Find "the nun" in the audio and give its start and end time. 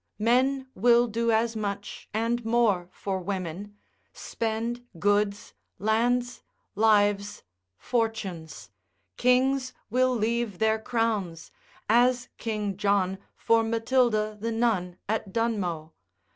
14.41-14.97